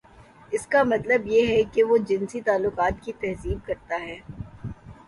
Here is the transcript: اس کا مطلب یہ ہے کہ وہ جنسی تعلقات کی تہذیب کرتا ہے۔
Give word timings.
اس 0.51 0.65
کا 0.67 0.81
مطلب 0.83 1.27
یہ 1.27 1.47
ہے 1.47 1.61
کہ 1.73 1.83
وہ 1.83 1.97
جنسی 1.97 2.41
تعلقات 2.41 3.03
کی 3.03 3.13
تہذیب 3.13 3.65
کرتا 3.65 4.01
ہے۔ 4.01 4.19